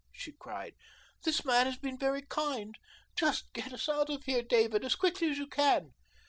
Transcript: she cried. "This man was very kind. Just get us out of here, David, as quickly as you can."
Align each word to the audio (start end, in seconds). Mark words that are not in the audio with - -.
she 0.11 0.31
cried. 0.31 0.73
"This 1.25 1.45
man 1.45 1.67
was 1.67 1.75
very 1.99 2.23
kind. 2.23 2.73
Just 3.15 3.53
get 3.53 3.71
us 3.71 3.87
out 3.87 4.09
of 4.09 4.23
here, 4.23 4.41
David, 4.41 4.83
as 4.83 4.95
quickly 4.95 5.29
as 5.29 5.37
you 5.37 5.45
can." 5.45 5.91